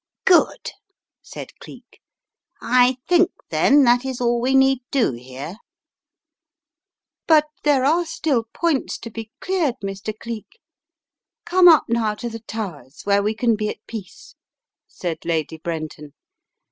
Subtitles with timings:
[0.25, 0.71] "Good,"
[1.21, 2.01] said Cleek,
[2.59, 5.57] "I think, then, that is all we aeeddohere."
[7.27, 10.11] "But there are still points to be cleared, Mr.
[10.17, 10.59] Cleek.
[11.45, 14.33] Come up now to the Towers, where we can be at peace,"
[14.87, 16.13] said Lady Brenton.